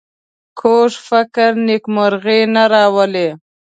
[0.59, 3.29] کوږ فکر نېکمرغي نه راولي